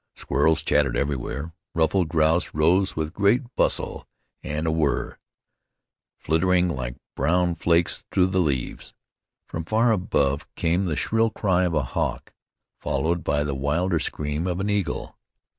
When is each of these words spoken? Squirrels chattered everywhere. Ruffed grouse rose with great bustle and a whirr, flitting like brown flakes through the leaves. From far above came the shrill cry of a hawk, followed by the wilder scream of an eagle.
Squirrels 0.15 0.63
chattered 0.63 0.97
everywhere. 0.97 1.53
Ruffed 1.75 2.07
grouse 2.07 2.55
rose 2.55 2.95
with 2.95 3.13
great 3.13 3.43
bustle 3.55 4.07
and 4.41 4.65
a 4.65 4.71
whirr, 4.71 5.19
flitting 6.17 6.69
like 6.69 6.95
brown 7.15 7.53
flakes 7.53 8.03
through 8.11 8.25
the 8.25 8.39
leaves. 8.39 8.95
From 9.45 9.63
far 9.63 9.91
above 9.91 10.47
came 10.55 10.85
the 10.85 10.95
shrill 10.95 11.29
cry 11.29 11.65
of 11.65 11.75
a 11.75 11.83
hawk, 11.83 12.33
followed 12.79 13.23
by 13.23 13.43
the 13.43 13.53
wilder 13.53 13.99
scream 13.99 14.47
of 14.47 14.59
an 14.59 14.71
eagle. 14.71 15.19